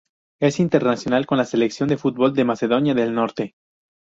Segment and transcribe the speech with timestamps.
[0.41, 3.53] Es internacional con la selección de fútbol de Macedonia del Norte.